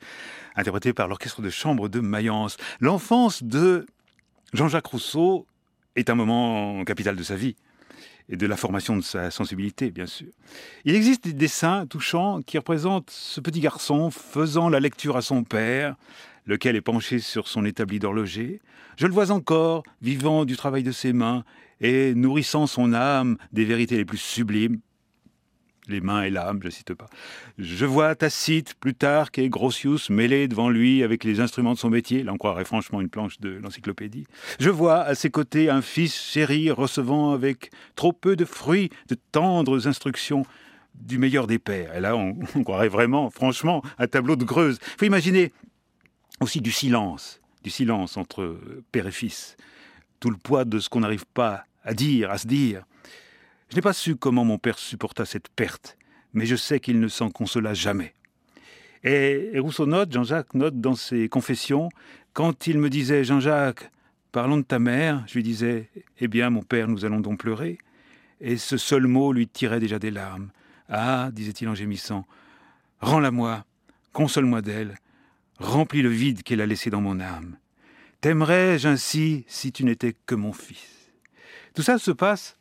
interprété 0.56 0.92
par 0.92 1.06
l'orchestre 1.06 1.42
de 1.42 1.50
chambre 1.50 1.88
de 1.88 2.00
Mayence. 2.00 2.56
L'enfance 2.80 3.42
de 3.42 3.86
Jean-Jacques 4.54 4.86
Rousseau 4.86 5.46
est 5.96 6.08
un 6.08 6.14
moment 6.14 6.82
capital 6.84 7.14
de 7.14 7.22
sa 7.22 7.36
vie 7.36 7.56
et 8.30 8.36
de 8.36 8.46
la 8.46 8.56
formation 8.56 8.96
de 8.96 9.02
sa 9.02 9.30
sensibilité, 9.30 9.90
bien 9.90 10.06
sûr. 10.06 10.28
Il 10.84 10.94
existe 10.94 11.24
des 11.24 11.34
dessins 11.34 11.86
touchants 11.86 12.40
qui 12.40 12.56
représentent 12.56 13.10
ce 13.10 13.40
petit 13.40 13.60
garçon 13.60 14.10
faisant 14.10 14.68
la 14.68 14.80
lecture 14.80 15.16
à 15.16 15.22
son 15.22 15.44
père, 15.44 15.96
lequel 16.46 16.74
est 16.74 16.80
penché 16.80 17.18
sur 17.18 17.48
son 17.48 17.64
établi 17.64 17.98
d'horloger. 17.98 18.60
Je 18.96 19.06
le 19.06 19.12
vois 19.12 19.30
encore, 19.30 19.82
vivant 20.00 20.44
du 20.44 20.56
travail 20.56 20.82
de 20.82 20.92
ses 20.92 21.12
mains 21.12 21.44
et 21.80 22.14
nourrissant 22.14 22.66
son 22.66 22.92
âme 22.92 23.36
des 23.52 23.64
vérités 23.64 23.96
les 23.96 24.04
plus 24.04 24.18
sublimes. 24.18 24.80
Les 25.88 26.00
mains 26.00 26.22
et 26.22 26.30
l'âme, 26.30 26.60
je 26.62 26.68
cite 26.68 26.94
pas. 26.94 27.08
Je 27.58 27.84
vois 27.84 28.14
Tacite, 28.14 28.74
Plutarque 28.74 29.38
et 29.38 29.48
Grotius 29.48 30.08
mêlés 30.08 30.46
devant 30.46 30.68
lui 30.68 31.02
avec 31.02 31.24
les 31.24 31.40
instruments 31.40 31.72
de 31.72 31.78
son 31.78 31.90
métier. 31.90 32.22
Là, 32.22 32.32
on 32.32 32.36
croirait 32.36 32.64
franchement 32.64 33.00
une 33.00 33.08
planche 33.08 33.40
de 33.40 33.58
l'encyclopédie. 33.60 34.24
Je 34.60 34.70
vois 34.70 35.00
à 35.00 35.16
ses 35.16 35.30
côtés 35.30 35.68
un 35.68 35.82
fils 35.82 36.14
chéri 36.14 36.70
recevant 36.70 37.32
avec 37.32 37.72
trop 37.96 38.12
peu 38.12 38.36
de 38.36 38.44
fruits 38.44 38.90
de 39.08 39.16
tendres 39.32 39.88
instructions 39.88 40.44
du 40.94 41.18
meilleur 41.18 41.48
des 41.48 41.58
pères. 41.58 41.96
Et 41.96 42.00
là, 42.00 42.14
on, 42.14 42.36
on 42.54 42.62
croirait 42.62 42.88
vraiment, 42.88 43.30
franchement, 43.30 43.82
un 43.98 44.06
tableau 44.06 44.36
de 44.36 44.44
Greuze. 44.44 44.78
Il 44.80 44.98
faut 44.98 45.06
imaginer 45.06 45.52
aussi 46.40 46.60
du 46.60 46.70
silence, 46.70 47.40
du 47.64 47.70
silence 47.70 48.16
entre 48.16 48.60
père 48.92 49.06
et 49.08 49.12
fils. 49.12 49.56
Tout 50.20 50.30
le 50.30 50.36
poids 50.36 50.64
de 50.64 50.78
ce 50.78 50.88
qu'on 50.88 51.00
n'arrive 51.00 51.24
pas 51.34 51.64
à 51.84 51.94
dire, 51.94 52.30
à 52.30 52.38
se 52.38 52.46
dire. 52.46 52.84
Je 53.68 53.76
n'ai 53.76 53.82
pas 53.82 53.92
su 53.92 54.16
comment 54.16 54.44
mon 54.44 54.58
père 54.58 54.78
supporta 54.78 55.24
cette 55.24 55.48
perte, 55.48 55.96
mais 56.32 56.46
je 56.46 56.56
sais 56.56 56.80
qu'il 56.80 57.00
ne 57.00 57.08
s'en 57.08 57.30
consola 57.30 57.74
jamais. 57.74 58.14
Et, 59.02 59.52
Rousseau 59.58 59.86
note, 59.86 60.12
Jean-Jacques 60.12 60.54
note 60.54 60.80
dans 60.80 60.94
ses 60.94 61.28
confessions, 61.28 61.88
quand 62.32 62.66
il 62.66 62.78
me 62.78 62.90
disait 62.90 63.24
Jean-Jacques, 63.24 63.90
parlons 64.32 64.58
de 64.58 64.62
ta 64.62 64.78
mère, 64.78 65.24
je 65.26 65.34
lui 65.34 65.42
disais 65.42 65.88
Eh 66.18 66.28
bien, 66.28 66.50
mon 66.50 66.62
père, 66.62 66.88
nous 66.88 67.04
allons 67.04 67.20
donc 67.20 67.38
pleurer. 67.38 67.78
Et 68.40 68.56
ce 68.56 68.76
seul 68.76 69.06
mot 69.06 69.32
lui 69.32 69.46
tirait 69.46 69.80
déjà 69.80 69.98
des 69.98 70.10
larmes. 70.10 70.50
Ah, 70.88 71.30
disait-il 71.32 71.68
en 71.68 71.74
gémissant, 71.74 72.26
rends-la-moi, 73.00 73.64
console-moi 74.12 74.60
d'elle, 74.60 74.96
remplis 75.58 76.02
le 76.02 76.08
vide 76.08 76.42
qu'elle 76.42 76.60
a 76.60 76.66
laissé 76.66 76.90
dans 76.90 77.00
mon 77.00 77.20
âme. 77.20 77.56
T'aimerais-je 78.20 78.88
ainsi 78.88 79.44
si 79.46 79.72
tu 79.72 79.84
n'étais 79.84 80.14
que 80.26 80.34
mon 80.34 80.52
fils? 80.52 80.99
Tout 81.74 81.82
ça 81.82 81.98
se 81.98 82.10
passe 82.10 82.56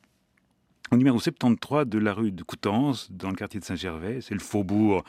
au 0.92 0.98
numéro 0.98 1.20
73 1.20 1.88
de 1.88 2.00
la 2.00 2.14
rue 2.14 2.32
de 2.32 2.44
Coutances, 2.44 3.12
dans 3.12 3.30
le 3.30 3.36
quartier 3.36 3.60
de 3.60 3.66
Saint-Gervais. 3.66 4.20
C'est 4.22 4.34
le 4.34 4.40
faubourg 4.40 5.04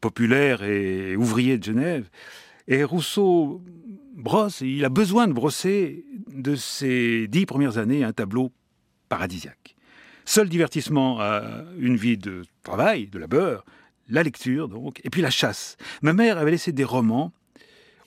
populaire 0.00 0.62
et 0.62 1.16
ouvrier 1.16 1.58
de 1.58 1.64
Genève. 1.64 2.08
Et 2.68 2.84
Rousseau 2.84 3.62
brosse, 4.14 4.60
il 4.60 4.84
a 4.84 4.88
besoin 4.88 5.28
de 5.28 5.32
brosser 5.32 6.04
de 6.28 6.54
ses 6.54 7.28
dix 7.28 7.46
premières 7.46 7.78
années 7.78 8.04
un 8.04 8.12
tableau 8.12 8.52
paradisiaque. 9.08 9.76
Seul 10.24 10.48
divertissement 10.48 11.20
à 11.20 11.64
une 11.78 11.96
vie 11.96 12.16
de 12.16 12.44
travail, 12.62 13.08
de 13.08 13.18
labeur, 13.18 13.64
la 14.08 14.22
lecture 14.22 14.68
donc, 14.68 15.00
et 15.04 15.10
puis 15.10 15.22
la 15.22 15.30
chasse. 15.30 15.76
Ma 16.00 16.12
mère 16.12 16.38
avait 16.38 16.52
laissé 16.52 16.72
des 16.72 16.84
romans 16.84 17.32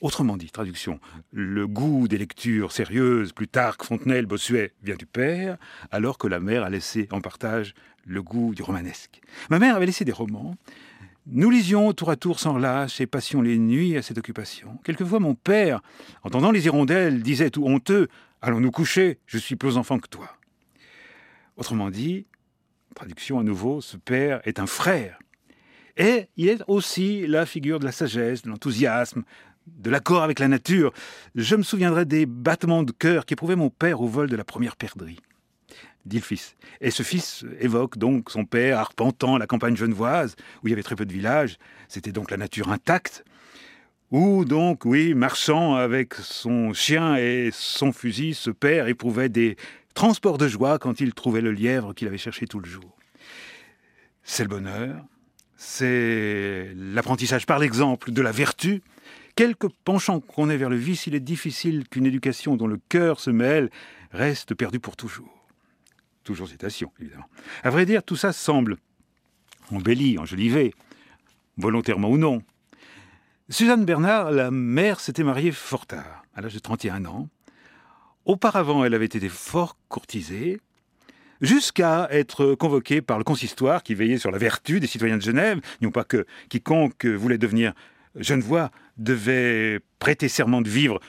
Autrement 0.00 0.36
dit, 0.36 0.50
traduction, 0.50 1.00
le 1.32 1.66
goût 1.66 2.06
des 2.06 2.18
lectures 2.18 2.72
sérieuses, 2.72 3.32
Plutarque, 3.32 3.84
Fontenelle, 3.84 4.26
Bossuet, 4.26 4.72
vient 4.82 4.96
du 4.96 5.06
père, 5.06 5.56
alors 5.90 6.18
que 6.18 6.28
la 6.28 6.38
mère 6.38 6.64
a 6.64 6.70
laissé 6.70 7.08
en 7.10 7.20
partage 7.20 7.74
le 8.04 8.22
goût 8.22 8.54
du 8.54 8.62
romanesque. 8.62 9.20
Ma 9.50 9.58
mère 9.58 9.76
avait 9.76 9.86
laissé 9.86 10.04
des 10.04 10.12
romans. 10.12 10.54
Nous 11.26 11.50
lisions 11.50 11.92
tour 11.92 12.10
à 12.10 12.16
tour 12.16 12.38
sans 12.38 12.54
relâche 12.54 13.00
et 13.00 13.06
passions 13.06 13.42
les 13.42 13.58
nuits 13.58 13.96
à 13.96 14.02
cette 14.02 14.18
occupation. 14.18 14.78
Quelquefois, 14.84 15.18
mon 15.18 15.34
père, 15.34 15.80
entendant 16.22 16.52
les 16.52 16.66
hirondelles, 16.66 17.22
disait 17.22 17.50
tout 17.50 17.66
honteux 17.66 18.08
Allons 18.42 18.60
nous 18.60 18.70
coucher, 18.70 19.18
je 19.26 19.38
suis 19.38 19.56
plus 19.56 19.76
enfant 19.76 19.98
que 19.98 20.08
toi. 20.08 20.36
Autrement 21.56 21.90
dit, 21.90 22.26
traduction 22.94 23.38
à 23.38 23.42
nouveau, 23.42 23.80
ce 23.80 23.96
père 23.96 24.40
est 24.44 24.60
un 24.60 24.66
frère. 24.66 25.18
Et 25.96 26.28
il 26.36 26.48
est 26.48 26.62
aussi 26.68 27.26
la 27.26 27.46
figure 27.46 27.80
de 27.80 27.86
la 27.86 27.92
sagesse, 27.92 28.42
de 28.42 28.50
l'enthousiasme, 28.50 29.24
de 29.66 29.90
l'accord 29.90 30.22
avec 30.22 30.38
la 30.38 30.48
nature, 30.48 30.92
je 31.34 31.56
me 31.56 31.62
souviendrai 31.62 32.04
des 32.04 32.26
battements 32.26 32.82
de 32.82 32.92
cœur 32.92 33.26
qu'éprouvait 33.26 33.56
mon 33.56 33.70
père 33.70 34.00
au 34.00 34.06
vol 34.06 34.28
de 34.28 34.36
la 34.36 34.44
première 34.44 34.76
perdrix. 34.76 35.18
Dit 36.04 36.18
le 36.18 36.22
fils. 36.22 36.54
Et 36.80 36.90
ce 36.90 37.02
fils 37.02 37.44
évoque 37.58 37.98
donc 37.98 38.30
son 38.30 38.44
père 38.44 38.78
arpentant 38.78 39.38
la 39.38 39.46
campagne 39.46 39.76
genevoise, 39.76 40.36
où 40.62 40.68
il 40.68 40.70
y 40.70 40.72
avait 40.72 40.84
très 40.84 40.94
peu 40.94 41.04
de 41.04 41.12
villages, 41.12 41.58
c'était 41.88 42.12
donc 42.12 42.30
la 42.30 42.36
nature 42.36 42.70
intacte, 42.70 43.24
où 44.12 44.44
donc, 44.44 44.84
oui, 44.84 45.14
marchant 45.14 45.74
avec 45.74 46.14
son 46.14 46.72
chien 46.72 47.16
et 47.16 47.50
son 47.52 47.92
fusil, 47.92 48.34
ce 48.34 48.50
père 48.50 48.86
éprouvait 48.86 49.28
des 49.28 49.56
transports 49.94 50.38
de 50.38 50.46
joie 50.46 50.78
quand 50.78 51.00
il 51.00 51.12
trouvait 51.12 51.40
le 51.40 51.50
lièvre 51.50 51.92
qu'il 51.92 52.06
avait 52.06 52.18
cherché 52.18 52.46
tout 52.46 52.60
le 52.60 52.68
jour. 52.68 52.96
C'est 54.22 54.44
le 54.44 54.48
bonheur, 54.48 55.04
c'est 55.56 56.72
l'apprentissage 56.76 57.46
par 57.46 57.58
l'exemple 57.58 58.10
de 58.10 58.22
la 58.22 58.32
vertu, 58.32 58.82
quelque 59.34 59.66
penchant 59.84 60.20
qu'on 60.20 60.50
ait 60.50 60.56
vers 60.56 60.70
le 60.70 60.76
vice, 60.76 61.06
il 61.06 61.14
est 61.14 61.20
difficile 61.20 61.88
qu'une 61.88 62.06
éducation 62.06 62.56
dont 62.56 62.66
le 62.66 62.78
cœur 62.88 63.20
se 63.20 63.30
mêle 63.30 63.70
reste 64.12 64.54
perdue 64.54 64.80
pour 64.80 64.96
toujours. 64.96 65.48
Toujours 66.24 66.48
citation, 66.48 66.92
évidemment. 67.00 67.28
À 67.62 67.70
vrai 67.70 67.86
dire, 67.86 68.02
tout 68.02 68.16
ça 68.16 68.32
semble 68.32 68.76
embelli, 69.70 70.18
enjolivé, 70.18 70.74
volontairement 71.56 72.10
ou 72.10 72.18
non. 72.18 72.42
Suzanne 73.48 73.84
Bernard, 73.84 74.32
la 74.32 74.50
mère, 74.50 75.00
s'était 75.00 75.22
mariée 75.22 75.52
fort 75.52 75.86
tard, 75.86 76.24
à 76.34 76.40
l'âge 76.40 76.54
de 76.54 76.58
31 76.58 77.04
ans. 77.06 77.28
Auparavant, 78.24 78.84
elle 78.84 78.94
avait 78.94 79.04
été 79.04 79.28
fort 79.28 79.76
courtisée, 79.88 80.60
jusqu'à 81.40 82.08
être 82.10 82.54
convoquée 82.54 83.02
par 83.02 83.18
le 83.18 83.24
consistoire 83.24 83.82
qui 83.82 83.94
veillait 83.94 84.18
sur 84.18 84.30
la 84.30 84.38
vertu 84.38 84.80
des 84.80 84.86
citoyens 84.86 85.16
de 85.16 85.22
Genève, 85.22 85.60
non 85.80 85.90
pas 85.90 86.04
que 86.04 86.26
quiconque 86.48 87.06
voulait 87.06 87.38
devenir 87.38 87.72
Genevois 88.16 88.70
devait 88.96 89.80
prêter 89.98 90.28
serment 90.28 90.62
de 90.62 90.70
vivre 90.70 91.00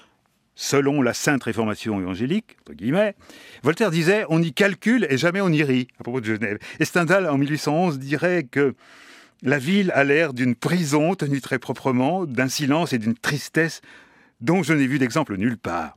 selon 0.56 1.04
la 1.04 1.14
sainte 1.14 1.44
réformation 1.44 2.02
évangélique, 2.02 2.58
Voltaire 3.62 3.92
disait 3.92 4.26
on 4.30 4.42
y 4.42 4.52
calcule 4.54 5.06
et 5.10 5.18
jamais 5.18 5.40
on 5.40 5.50
y 5.50 5.64
rit, 5.64 5.88
à 6.00 6.04
propos 6.04 6.20
de 6.20 6.26
Genève. 6.26 6.58
Et 6.80 6.86
Stendhal, 6.86 7.30
en 7.30 7.38
1811, 7.38 8.00
dirait 8.00 8.44
que 8.44 8.74
la 9.44 9.60
ville 9.60 9.92
a 9.94 10.04
l'air 10.04 10.34
d'une 10.34 10.56
prison 10.56 11.14
tenue 11.14 11.42
très 11.42 11.60
proprement, 11.60 12.26
d'un 12.26 12.50
silence 12.50 12.92
et 12.92 12.98
d'une 12.98 13.14
tristesse 13.14 13.82
dont 14.42 14.64
je 14.64 14.74
n'ai 14.74 14.88
vu 14.88 14.98
d'exemple 14.98 15.38
nulle 15.38 15.58
part. 15.58 15.96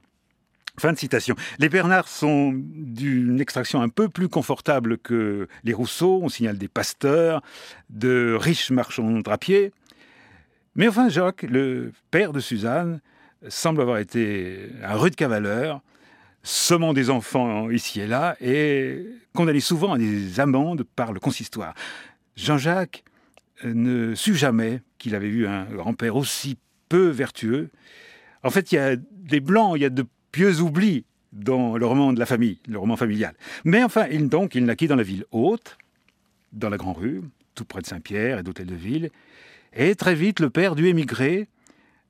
Fin 0.80 0.94
de 0.94 0.98
citation. 0.98 1.36
Les 1.58 1.68
Bernards 1.68 2.08
sont 2.08 2.54
d'une 2.54 3.38
extraction 3.38 3.82
un 3.82 3.90
peu 3.90 4.08
plus 4.08 4.30
confortable 4.30 4.96
que 4.96 5.46
les 5.62 5.74
Rousseau. 5.74 6.20
On 6.22 6.30
signale 6.30 6.56
des 6.56 6.68
pasteurs, 6.68 7.42
de 7.90 8.34
riches 8.40 8.70
marchands 8.70 9.20
drapiers. 9.20 9.72
Mais 10.76 10.88
enfin, 10.88 11.10
Jacques, 11.10 11.42
le 11.42 11.92
père 12.10 12.32
de 12.32 12.40
Suzanne, 12.40 13.02
semble 13.46 13.82
avoir 13.82 13.98
été 13.98 14.70
un 14.82 14.94
rude 14.94 15.16
cavaleur, 15.16 15.82
sommant 16.42 16.94
des 16.94 17.10
enfants 17.10 17.68
ici 17.68 18.00
et 18.00 18.06
là, 18.06 18.36
et 18.40 19.04
condamné 19.34 19.60
souvent 19.60 19.92
à 19.92 19.98
des 19.98 20.40
amendes 20.40 20.84
par 20.96 21.12
le 21.12 21.20
consistoire. 21.20 21.74
Jean-Jacques 22.36 23.04
ne 23.64 24.14
sut 24.14 24.34
jamais 24.34 24.80
qu'il 24.96 25.14
avait 25.14 25.28
eu 25.28 25.46
un 25.46 25.64
grand-père 25.64 26.16
aussi 26.16 26.56
peu 26.88 27.08
vertueux. 27.08 27.68
En 28.42 28.48
fait, 28.48 28.72
il 28.72 28.76
y 28.76 28.78
a 28.78 28.96
des 28.96 29.40
blancs, 29.40 29.74
il 29.76 29.82
y 29.82 29.84
a 29.84 29.90
de 29.90 30.06
pieux 30.32 30.60
oublis 30.60 31.04
dans 31.32 31.76
le 31.76 31.86
roman 31.86 32.12
de 32.12 32.18
la 32.18 32.26
famille, 32.26 32.58
le 32.68 32.78
roman 32.78 32.96
familial. 32.96 33.34
Mais 33.64 33.82
enfin, 33.84 34.06
il, 34.10 34.28
donc, 34.28 34.54
il 34.54 34.64
naquit 34.64 34.88
dans 34.88 34.96
la 34.96 35.02
ville 35.02 35.24
haute, 35.30 35.78
dans 36.52 36.68
la 36.68 36.76
Grand 36.76 36.92
Rue, 36.92 37.22
tout 37.54 37.64
près 37.64 37.80
de 37.80 37.86
Saint-Pierre 37.86 38.38
et 38.38 38.42
d'Hôtel 38.42 38.66
de 38.66 38.74
Ville, 38.74 39.10
et 39.72 39.94
très 39.94 40.14
vite, 40.14 40.40
le 40.40 40.50
père 40.50 40.74
dut 40.74 40.88
émigrer 40.88 41.46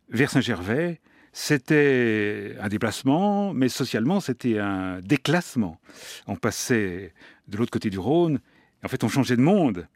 vers 0.09 0.31
Saint-Gervais. 0.31 1.01
C'était 1.33 2.57
un 2.61 2.69
déplacement, 2.69 3.53
mais 3.53 3.69
socialement, 3.69 4.21
c'était 4.21 4.59
un 4.59 5.01
déclassement. 5.01 5.79
On 6.27 6.37
passait 6.37 7.13
de 7.49 7.57
l'autre 7.57 7.71
côté 7.71 7.91
du 7.91 7.99
Rhône, 7.99 8.41
en 8.83 8.89
fait, 8.89 9.05
on 9.05 9.09
changeait 9.09 9.37
de 9.37 9.43
monde. 9.43 9.87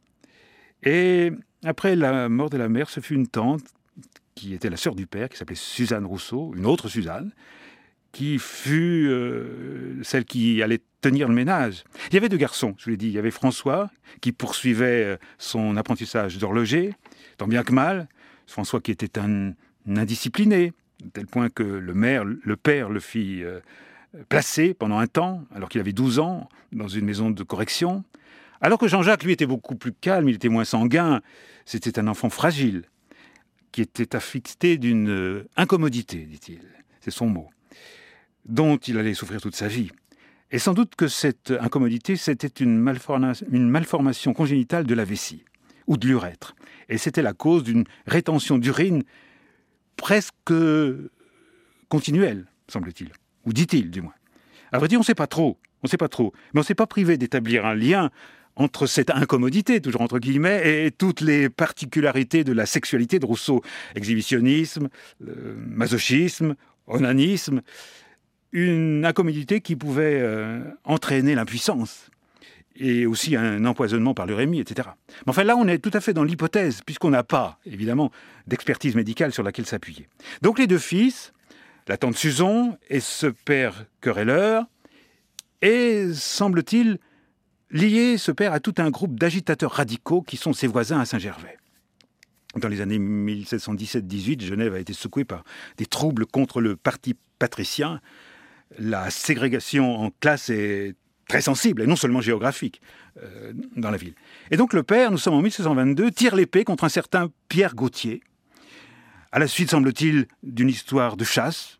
Et 0.83 1.33
après 1.64 1.97
la 1.97 2.28
mort 2.28 2.50
de 2.50 2.59
la 2.59 2.69
mère, 2.69 2.90
ce 2.90 3.00
fut 3.00 3.14
une 3.14 3.26
tante 3.26 3.64
qui 4.35 4.52
était 4.52 4.69
la 4.69 4.76
sœur 4.76 4.95
du 4.95 5.07
père, 5.07 5.28
qui 5.28 5.37
s'appelait 5.37 5.57
Suzanne 5.57 6.04
Rousseau, 6.04 6.52
une 6.54 6.66
autre 6.66 6.88
Suzanne, 6.88 7.33
qui 8.14 8.38
fut 8.38 9.09
euh, 9.09 9.99
celle 10.02 10.25
qui 10.25 10.62
allait 10.62 10.80
tenir 11.00 11.26
le 11.28 11.35
ménage. 11.35 11.82
Il 12.08 12.15
y 12.15 12.17
avait 12.17 12.28
deux 12.28 12.36
garçons, 12.36 12.75
je 12.78 12.84
vous 12.84 12.91
l'ai 12.91 12.97
dit. 12.97 13.08
Il 13.08 13.12
y 13.12 13.19
avait 13.19 13.32
François, 13.32 13.91
qui 14.21 14.30
poursuivait 14.30 15.04
euh, 15.04 15.17
son 15.36 15.76
apprentissage 15.76 16.38
d'horloger, 16.38 16.95
tant 17.38 17.49
bien 17.49 17.65
que 17.65 17.73
mal. 17.73 18.08
François 18.47 18.80
qui 18.80 18.93
était 18.93 19.19
un, 19.19 19.52
indiscipliné, 19.88 20.73
à 21.04 21.08
tel 21.12 21.26
point 21.26 21.50
que 21.50 21.65
le 21.65 22.56
père 22.56 22.88
le 22.88 23.00
fit 23.00 23.43
euh, 23.43 23.58
placer 24.28 24.75
pendant 24.75 24.99
un 24.99 25.08
temps, 25.08 25.45
alors 25.52 25.69
qu'il 25.69 25.80
avait 25.80 25.93
12 25.93 26.21
ans, 26.21 26.49
dans 26.71 26.88
une 26.88 27.04
maison 27.04 27.30
de 27.32 27.43
correction. 27.43 28.04
Alors 28.60 28.78
que 28.78 28.86
Jean-Jacques, 28.86 29.25
lui, 29.25 29.32
était 29.32 29.47
beaucoup 29.47 29.75
plus 29.75 29.93
calme, 29.93 30.28
il 30.28 30.36
était 30.36 30.49
moins 30.49 30.65
sanguin. 30.65 31.21
C'était 31.65 31.99
un 31.99 32.06
enfant 32.06 32.30
fragile, 32.30 32.84
qui 33.73 33.80
était 33.80 34.15
affecté 34.15 34.78
d'une 34.78 35.45
incommodité, 35.56 36.19
dit-il. 36.19 36.60
C'est 37.00 37.10
son 37.10 37.26
mot. 37.26 37.50
Dont 38.47 38.76
il 38.76 38.99
allait 38.99 39.15
souffrir 39.15 39.41
toute 39.41 39.57
sa 39.57 39.69
vie. 39.69 39.91
Et 40.50 40.59
sans 40.59 40.75
doute 40.75 40.95
que 40.95 41.09
cette 41.09 41.52
incommodité, 41.61 42.17
c'était 42.17 42.63
une, 42.63 42.78
malformation 42.78 44.35
congénitale 44.35 44.87
de 44.87 44.95
la 44.95 45.04
vessie, 45.04 45.45
ou 45.87 45.97
de 45.97 46.07
l'urètre. 46.07 46.54
Et 46.89 46.99
c'était 46.99 47.23
la 47.23 47.33
cause 47.33 47.65
d'une 47.65 47.85
rétention 48.07 48.59
d'urine 48.59 49.02
presque 49.97 50.52
continuelle, 51.89 52.47
semble-t-il. 52.69 53.11
Ou 53.47 53.52
dit-il, 53.52 53.91
du 53.91 54.02
moins. 54.02 54.15
À 54.73 54.78
vrai 54.78 54.89
dire, 54.89 54.99
on 54.99 55.02
ne 55.02 55.07
sait 55.07 55.15
pas 55.15 55.26
trop. 55.26 55.59
On 55.83 55.87
sait 55.87 55.97
pas 55.97 56.09
trop. 56.09 56.33
Mais 56.52 56.61
on 56.61 56.63
ne 56.63 56.67
s'est 56.67 56.75
pas 56.75 56.87
privé 56.87 57.17
d'établir 57.17 57.67
un 57.67 57.75
lien 57.75 58.11
entre 58.57 58.87
cette 58.87 59.11
incommodité, 59.11 59.80
toujours 59.80 60.00
entre 60.00 60.19
guillemets, 60.19 60.87
et 60.87 60.91
toutes 60.91 61.21
les 61.21 61.50
particularités 61.50 62.45
de 62.45 62.52
la 62.52 62.67
sexualité 62.67 63.19
de 63.19 63.26
Rousseau. 63.26 63.63
Exhibitionnisme, 63.95 64.89
euh, 65.26 65.54
masochisme, 65.59 66.54
onanisme, 66.87 67.63
une 68.54 69.04
incommodité 69.04 69.60
qui 69.60 69.76
pouvait 69.76 70.21
euh, 70.21 70.62
entraîner 70.84 71.34
l'impuissance 71.34 72.08
et 72.76 73.04
aussi 73.04 73.36
un 73.36 73.64
empoisonnement 73.67 74.14
par 74.14 74.26
l'urémie, 74.26 74.60
etc. 74.60 74.88
Mais 75.26 75.30
enfin 75.30 75.45
là, 75.45 75.56
on 75.56 75.67
est 75.69 75.78
tout 75.78 75.90
à 75.93 76.00
fait 76.00 76.12
dans 76.12 76.25
l'hypothèse, 76.25 76.80
puisqu'on 76.84 77.10
n'a 77.10 77.23
pas, 77.23 77.58
évidemment, 77.67 78.10
d'expertise 78.47 78.95
médicale 78.95 79.32
sur 79.32 79.43
laquelle 79.43 79.67
s'appuyer. 79.67 80.08
Donc 80.43 80.58
les 80.58 80.67
deux 80.67 80.78
fils, 80.78 81.32
la 81.86 81.97
tante 81.97 82.17
Suzon 82.17 82.78
et 82.88 83.00
ce 83.00 83.26
père 83.26 83.84
querelleur, 84.00 84.64
et, 85.62 86.12
semble-t-il, 86.12 86.99
lié, 87.71 88.19
ce 88.19 88.32
père, 88.32 88.52
à 88.52 88.60
tout 88.60 88.75
un 88.78 88.90
groupe 88.90 89.19
d'agitateurs 89.19 89.73
radicaux 89.73 90.23
qui 90.23 90.36
sont 90.36 90.52
ses 90.52 90.67
voisins 90.67 91.00
à 91.00 91.04
Saint-Gervais. 91.04 91.56
Dans 92.56 92.69
les 92.69 92.80
années 92.80 92.99
1717-18, 92.99 94.43
Genève 94.43 94.75
a 94.75 94.78
été 94.78 94.93
secouée 94.93 95.25
par 95.25 95.43
des 95.76 95.86
troubles 95.86 96.26
contre 96.26 96.60
le 96.60 96.76
parti 96.76 97.14
patricien. 97.38 98.00
La 98.78 99.10
ségrégation 99.10 99.96
en 99.96 100.10
classe 100.20 100.50
est 100.50 100.94
très 101.28 101.40
sensible, 101.40 101.82
et 101.82 101.86
non 101.86 101.96
seulement 101.96 102.20
géographique, 102.20 102.80
euh, 103.22 103.52
dans 103.76 103.90
la 103.90 103.96
ville. 103.96 104.14
Et 104.50 104.56
donc 104.56 104.72
le 104.72 104.82
père, 104.82 105.10
nous 105.10 105.18
sommes 105.18 105.34
en 105.34 105.42
1622, 105.42 106.10
tire 106.10 106.36
l'épée 106.36 106.64
contre 106.64 106.84
un 106.84 106.88
certain 106.88 107.30
Pierre 107.48 107.74
Gauthier, 107.74 108.22
à 109.34 109.40
la 109.40 109.48
suite, 109.48 109.70
semble-t-il, 109.70 110.28
d'une 110.44 110.68
histoire 110.68 111.16
de 111.16 111.24
chasse, 111.24 111.76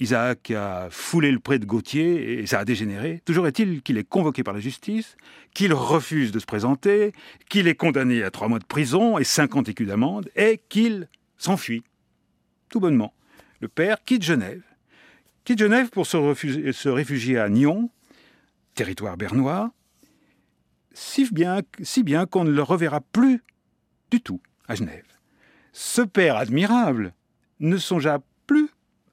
Isaac 0.00 0.50
a 0.50 0.88
foulé 0.90 1.30
le 1.30 1.38
pré 1.38 1.60
de 1.60 1.64
Gauthier 1.64 2.40
et 2.40 2.46
ça 2.48 2.58
a 2.58 2.64
dégénéré. 2.64 3.22
Toujours 3.24 3.46
est-il 3.46 3.82
qu'il 3.82 3.98
est 3.98 4.08
convoqué 4.08 4.42
par 4.42 4.52
la 4.52 4.58
justice, 4.58 5.16
qu'il 5.54 5.72
refuse 5.72 6.32
de 6.32 6.40
se 6.40 6.46
présenter, 6.46 7.12
qu'il 7.48 7.68
est 7.68 7.76
condamné 7.76 8.24
à 8.24 8.32
trois 8.32 8.48
mois 8.48 8.58
de 8.58 8.64
prison 8.64 9.16
et 9.16 9.22
50 9.22 9.68
écus 9.68 9.86
d'amende 9.86 10.28
et 10.34 10.60
qu'il 10.68 11.06
s'enfuit. 11.38 11.84
Tout 12.68 12.80
bonnement. 12.80 13.14
Le 13.60 13.68
père 13.68 13.98
quitte 14.04 14.24
Genève. 14.24 14.64
Quitte 15.44 15.58
Genève 15.58 15.90
pour 15.90 16.06
se, 16.06 16.88
réfugier 16.88 17.38
à 17.38 17.48
Nyon, 17.48 17.90
territoire 18.74 19.16
bernois, 19.16 19.72
si 20.92 21.24
bien, 21.30 21.62
qu'on 22.26 22.44
ne 22.44 22.50
le 22.50 22.62
reverra 22.62 23.00
plus 23.00 23.42
du 24.10 24.20
tout 24.20 24.40
à 24.68 24.74
Genève. 24.74 25.06
Ce 25.72 26.02
père 26.02 26.36
admirable 26.36 27.14
ne 27.60 27.78
songea 27.78 28.20
plus 28.46 28.68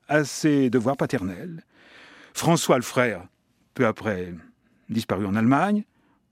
à 0.08 0.24
ses 0.24 0.70
devoirs 0.70 0.98
paternels. 0.98 1.64
François 2.34 2.78
le 2.78 2.84
frère, 2.84 3.28
peu 3.74 3.86
après, 3.86 4.34
disparut 4.90 5.26
en 5.26 5.36
Allemagne, 5.36 5.84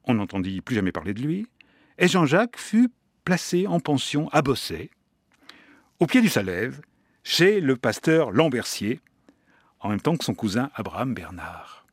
on 0.03 0.15
n'entendit 0.15 0.61
plus 0.61 0.75
jamais 0.75 0.91
parler 0.91 1.13
de 1.13 1.21
lui, 1.21 1.47
et 1.97 2.07
Jean-Jacques 2.07 2.57
fut 2.57 2.89
placé 3.23 3.65
en 3.65 3.79
pension 3.79 4.29
à 4.29 4.41
Bossé, 4.41 4.91
au 5.99 6.05
pied 6.05 6.21
du 6.21 6.29
Salève, 6.29 6.81
chez 7.23 7.59
le 7.59 7.75
pasteur 7.75 8.31
Lambercier, 8.31 8.99
en 9.85 9.89
même 9.89 10.01
temps 10.01 10.17
que 10.17 10.25
son 10.25 10.33
cousin 10.33 10.71
Abraham 10.73 11.13
Bernard. 11.13 11.84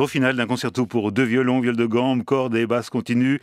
Gros 0.00 0.08
final 0.08 0.34
d'un 0.34 0.46
concerto 0.46 0.86
pour 0.86 1.12
deux 1.12 1.24
violons, 1.24 1.60
viol 1.60 1.76
de 1.76 1.84
gamme, 1.84 2.24
cordes 2.24 2.56
et 2.56 2.66
basse 2.66 2.88
continue, 2.88 3.38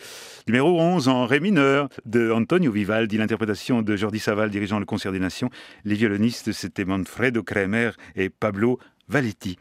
numéro 0.48 0.82
11 0.82 1.08
en 1.08 1.28
ré 1.28 1.40
mineur 1.40 1.88
de 2.08 2.32
Antonio 2.32 2.72
Vivaldi, 2.72 3.16
l'interprétation 3.20 3.84
de 3.84 3.96
Jordi 3.96 4.18
Saval 4.18 4.50
dirigeant 4.50 4.80
le 4.80 4.86
concert 4.86 5.12
des 5.12 5.20
nations. 5.20 5.52
Les 5.86 5.94
violonistes, 5.94 6.54
c'était 6.54 6.84
Manfredo 6.84 7.44
Kremer 7.44 7.92
et 8.16 8.30
Pablo 8.30 8.80
Valetti. 9.08 9.60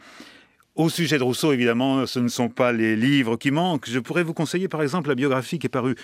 Au 0.74 0.88
sujet 0.88 1.18
de 1.18 1.22
Rousseau, 1.22 1.52
évidemment, 1.52 2.06
ce 2.06 2.18
ne 2.18 2.28
sont 2.28 2.48
pas 2.48 2.72
les 2.72 2.96
livres 2.96 3.36
qui 3.36 3.50
manquent. 3.50 3.90
Je 3.90 3.98
pourrais 3.98 4.22
vous 4.22 4.32
conseiller, 4.32 4.68
par 4.68 4.82
exemple, 4.82 5.10
la 5.10 5.14
biographie 5.14 5.58
qui 5.58 5.66
est 5.66 5.70
parue 5.70 5.96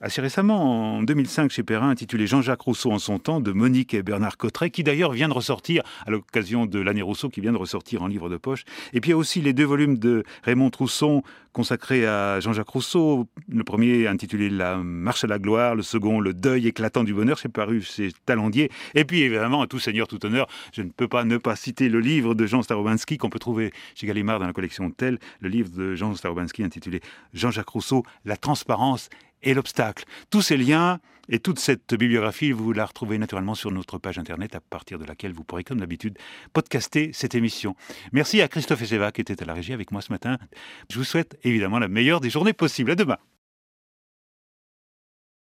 assez 0.00 0.20
récemment, 0.20 0.98
en 0.98 1.02
2005, 1.02 1.50
chez 1.50 1.62
Perrin, 1.62 1.90
intitulé 1.90 2.26
Jean-Jacques 2.26 2.60
Rousseau 2.60 2.92
en 2.92 2.98
son 2.98 3.18
temps, 3.18 3.40
de 3.40 3.52
Monique 3.52 3.94
et 3.94 4.02
Bernard 4.02 4.36
Cotteret, 4.36 4.70
qui 4.70 4.82
d'ailleurs 4.82 5.12
vient 5.12 5.28
de 5.28 5.32
ressortir, 5.32 5.82
à 6.06 6.10
l'occasion 6.10 6.66
de 6.66 6.78
l'année 6.80 7.02
Rousseau, 7.02 7.28
qui 7.28 7.40
vient 7.40 7.52
de 7.52 7.58
ressortir 7.58 8.02
en 8.02 8.06
livre 8.06 8.28
de 8.28 8.36
poche. 8.36 8.64
Et 8.92 9.00
puis 9.00 9.10
il 9.10 9.12
y 9.12 9.14
a 9.14 9.16
aussi 9.16 9.40
les 9.40 9.52
deux 9.52 9.64
volumes 9.64 9.98
de 9.98 10.24
Raymond 10.42 10.70
Trousson, 10.70 11.22
consacrés 11.52 12.06
à 12.06 12.38
Jean-Jacques 12.40 12.68
Rousseau. 12.68 13.26
Le 13.48 13.64
premier 13.64 14.06
intitulé 14.06 14.50
La 14.50 14.76
marche 14.76 15.24
à 15.24 15.26
la 15.26 15.38
gloire, 15.38 15.74
le 15.74 15.82
second 15.82 16.20
Le 16.20 16.34
deuil 16.34 16.66
éclatant 16.66 17.02
du 17.02 17.14
bonheur, 17.14 17.38
c'est 17.38 17.48
paru 17.48 17.80
chez 17.80 18.10
Talandier. 18.26 18.70
Et 18.94 19.06
puis 19.06 19.22
évidemment, 19.22 19.62
à 19.62 19.66
tout 19.66 19.78
seigneur, 19.78 20.06
tout 20.06 20.24
honneur, 20.26 20.46
je 20.74 20.82
ne 20.82 20.90
peux 20.90 21.08
pas 21.08 21.24
ne 21.24 21.38
pas 21.38 21.56
citer 21.56 21.88
le 21.88 22.00
livre 22.00 22.34
de 22.34 22.44
Jean 22.44 22.60
Starobinsky 22.60 23.16
qu'on 23.16 23.30
peut 23.30 23.38
trouver 23.38 23.72
chez 23.94 24.06
Gallimard 24.06 24.38
dans 24.38 24.46
la 24.46 24.52
collection 24.52 24.90
Tel, 24.90 25.18
le 25.40 25.48
livre 25.48 25.70
de 25.70 25.94
Jean 25.94 26.14
Starobinsky 26.14 26.62
intitulé 26.62 27.00
Jean-Jacques 27.32 27.70
Rousseau, 27.70 28.02
La 28.26 28.36
transparence 28.36 29.08
et 29.46 29.54
l'obstacle. 29.54 30.04
Tous 30.30 30.42
ces 30.42 30.58
liens 30.58 31.00
et 31.28 31.38
toute 31.38 31.58
cette 31.58 31.94
bibliographie, 31.94 32.52
vous 32.52 32.72
la 32.72 32.84
retrouvez 32.84 33.16
naturellement 33.16 33.54
sur 33.54 33.70
notre 33.70 33.98
page 33.98 34.18
internet 34.18 34.54
à 34.54 34.60
partir 34.60 34.98
de 34.98 35.04
laquelle 35.04 35.32
vous 35.32 35.44
pourrez, 35.44 35.64
comme 35.64 35.80
d'habitude, 35.80 36.18
podcaster 36.52 37.10
cette 37.12 37.34
émission. 37.34 37.74
Merci 38.12 38.42
à 38.42 38.48
Christophe 38.48 38.82
Ezeva 38.82 39.10
qui 39.12 39.22
était 39.22 39.42
à 39.42 39.46
la 39.46 39.54
régie 39.54 39.72
avec 39.72 39.90
moi 39.90 40.02
ce 40.02 40.12
matin. 40.12 40.36
Je 40.90 40.98
vous 40.98 41.04
souhaite 41.04 41.38
évidemment 41.42 41.78
la 41.78 41.88
meilleure 41.88 42.20
des 42.20 42.30
journées 42.30 42.52
possibles. 42.52 42.90
À 42.90 42.94
demain. 42.94 43.18